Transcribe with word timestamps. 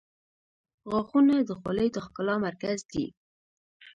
•غاښونه 0.89 1.35
د 1.47 1.51
خولې 1.59 1.87
د 1.91 1.97
ښکلا 2.05 2.35
مرکز 2.47 2.77
دي. 2.91 3.05